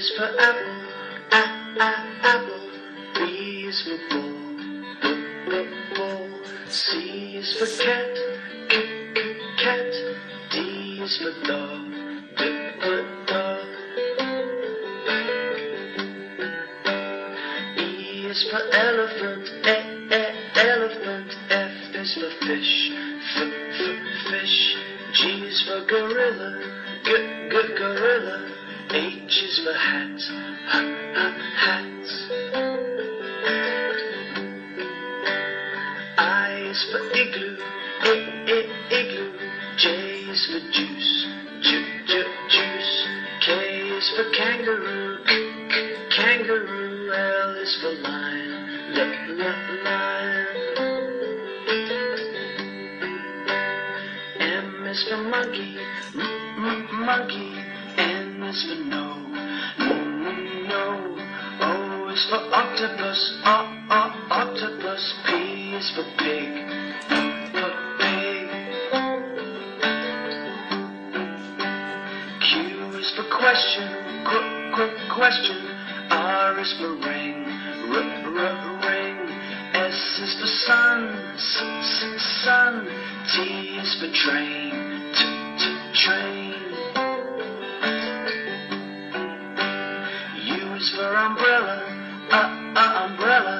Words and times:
is 0.00 0.10
for 0.16 0.24
apple, 0.40 0.80
a 1.30 1.42
a 1.78 1.92
apple. 2.32 2.66
B 3.16 3.20
is 3.68 3.82
for 3.84 3.98
ball, 4.08 4.56
b 5.02 5.04
b 5.50 5.52
ball. 5.94 6.28
C 6.68 7.36
is 7.36 7.50
for 7.58 7.68
cat, 7.84 8.14
c 8.70 8.72
c 9.14 9.18
cat. 9.62 9.92
D 10.52 10.56
is 11.04 11.14
for 11.20 11.34
dog, 11.46 11.82
d 12.38 12.40
d 12.80 12.84
dog. 13.30 13.68
E 17.76 18.26
is 18.32 18.40
for 18.50 18.62
elephant, 18.72 19.46
e 19.66 19.76
e 20.16 20.22
elephant. 20.70 21.30
F 21.50 21.94
is 21.94 22.14
for 22.14 22.30
fish, 22.46 22.72
H 29.30 29.44
is 29.44 29.60
for 29.62 29.72
hat, 29.72 30.20
hat. 30.66 31.84
I 36.18 36.66
is 36.68 36.82
for 36.90 36.98
igloo, 37.14 37.56
I 38.00 38.12
I 38.48 38.60
igloo. 38.90 39.30
J 39.78 39.84
is 40.32 40.46
for 40.50 40.58
juice, 40.72 41.26
j 41.62 41.64
j 42.08 42.12
juice. 42.50 43.06
K 43.46 43.48
is 43.98 44.10
for 44.16 44.26
kangaroo, 44.36 45.22
kangaroo. 46.16 47.12
L 47.12 47.54
is 47.54 47.78
for 47.80 47.92
lion, 48.02 48.50
l 48.96 49.00
l 49.38 49.54
lion. 49.84 50.56
M 54.40 54.86
is 54.88 55.00
for 55.08 55.18
monkey, 55.18 55.78
m 56.16 56.20
m 56.58 57.06
monkey. 57.06 57.59
Is 58.50 58.66
for 58.66 58.82
no, 58.82 59.06
n 59.78 60.26
n 60.26 60.66
no. 60.66 60.84
Oh, 61.60 62.06
o 62.06 62.08
is 62.10 62.26
for 62.28 62.42
octopus, 62.52 63.20
o 63.44 63.56
o 63.90 64.02
octopus. 64.28 65.04
P 65.24 65.30
is 65.78 65.88
for 65.94 66.02
pig, 66.18 66.50
p 67.06 67.14
pig. 68.02 68.46
Q 72.42 72.50
is 72.98 73.10
for 73.14 73.26
question, 73.38 73.86
qu 74.26 74.38
qu 74.74 74.84
question. 75.14 75.58
R 76.10 76.58
is 76.58 76.72
for 76.80 76.90
ring, 77.06 77.46
r 77.86 78.02
r 78.34 78.58
ring. 78.82 79.18
S 79.78 80.00
is 80.26 80.34
for 80.40 80.50
sun, 80.66 81.00
s 81.38 81.62
s 81.86 82.42
sun. 82.42 82.74
T 83.30 83.78
is 83.78 83.94
for 84.00 84.10
train, 84.10 84.74
t 85.14 85.22
t 85.54 85.62
train. 86.02 86.79
Umbrella, 91.70 92.30
uh 92.30 92.74
uh 92.76 93.06
umbrella. 93.06 93.58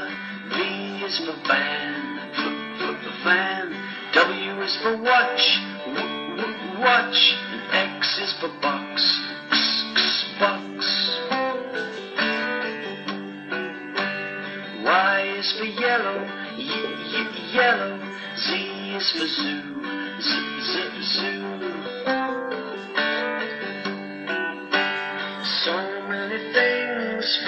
V 0.50 1.04
is 1.04 1.18
for 1.24 1.36
van, 1.46 2.18
f 2.34 2.90
f 2.90 3.24
van. 3.24 3.66
W 4.14 4.62
is 4.62 4.76
for 4.82 4.96
watch, 4.96 5.44
w 5.86 6.36
w 6.36 6.80
watch. 6.80 7.20
X 7.72 8.18
is 8.18 8.32
for 8.40 8.50
box, 8.60 9.02
x 9.50 9.58
x 9.94 10.24
box. 10.40 10.86
Y 14.82 15.34
is 15.38 15.52
for 15.58 15.64
yellow, 15.64 16.18
y 16.56 16.66
y 17.14 17.54
yellow. 17.54 17.94
Z 18.36 18.46
is 18.96 19.10
for 19.12 19.26
zoo, 19.26 19.62
z 20.20 20.30
z 20.62 20.74
zoo. 21.14 22.39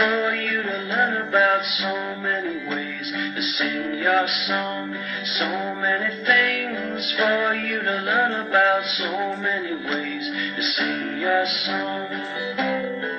For 0.03 0.35
you 0.35 0.63
to 0.63 0.77
learn 0.91 1.29
about, 1.29 1.63
so 1.79 2.17
many 2.21 2.67
ways 2.67 3.13
to 3.35 3.43
sing 3.43 3.95
your 4.03 4.27
song. 4.49 4.91
So 5.39 5.47
many 5.79 6.11
things 6.27 7.15
for 7.17 7.55
you 7.55 7.79
to 7.81 7.95
learn 8.03 8.47
about, 8.47 8.83
so 8.99 9.37
many 9.37 9.75
ways 9.87 10.25
to 10.57 10.63
sing 10.63 11.21
your 11.21 11.45
song. 11.67 13.12